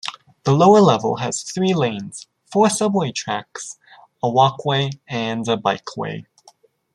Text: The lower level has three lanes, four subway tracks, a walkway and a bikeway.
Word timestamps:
The 0.45 0.51
lower 0.53 0.81
level 0.81 1.17
has 1.17 1.43
three 1.43 1.75
lanes, 1.75 2.25
four 2.51 2.71
subway 2.71 3.11
tracks, 3.11 3.77
a 4.23 4.27
walkway 4.31 4.89
and 5.07 5.47
a 5.47 5.57
bikeway. 5.57 6.25